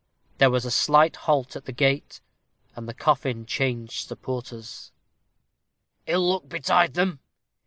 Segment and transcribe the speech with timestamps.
[0.39, 2.21] There was a slight halt at the gate,
[2.75, 4.91] and the coffin changed supporters.
[6.07, 7.19] "Ill luck betide them!"